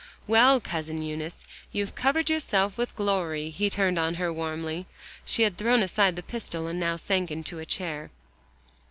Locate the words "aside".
5.83-6.15